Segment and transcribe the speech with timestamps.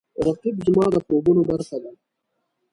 [0.27, 1.91] رقیب زما د خوبونو برخه ده